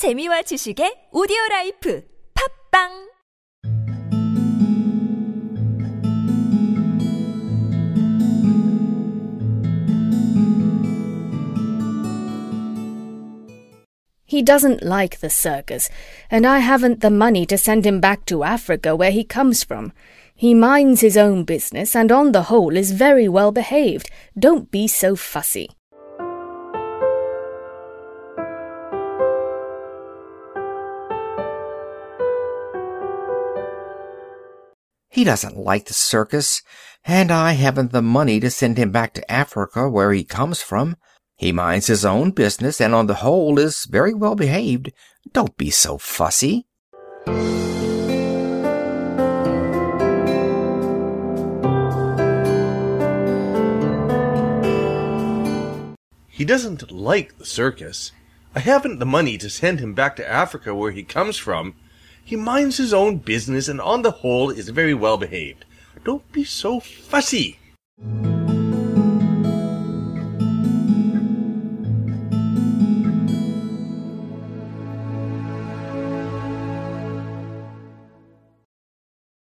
[0.00, 2.02] 재미와 지식의 오디오 라이프
[2.32, 2.88] 팟빵
[14.24, 15.90] He doesn't like the circus,
[16.30, 19.92] and I haven't the money to send him back to Africa where he comes from.
[20.34, 24.08] He minds his own business and on the whole is very well behaved.
[24.32, 25.68] Don't be so fussy.
[35.12, 36.62] He doesn't like the circus,
[37.04, 40.96] and I haven't the money to send him back to Africa where he comes from.
[41.36, 44.92] He minds his own business, and on the whole is very well behaved.
[45.32, 46.68] Don't be so fussy.
[56.28, 58.12] He doesn't like the circus.
[58.54, 61.74] I haven't the money to send him back to Africa where he comes from.
[62.24, 65.64] He minds his own business and on the whole is very well behaved.
[66.04, 67.59] Don't be so fussy.